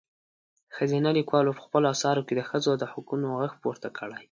[0.75, 4.17] ښځينه لیکوالو په خپلو اثارو کې د ښځو د حقونو غږ پورته کړی.